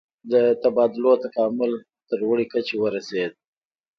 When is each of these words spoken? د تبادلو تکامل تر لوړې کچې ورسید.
د 0.31 0.33
تبادلو 0.61 1.13
تکامل 1.25 1.71
تر 2.09 2.17
لوړې 2.21 2.45
کچې 2.53 2.75
ورسید. 2.83 3.31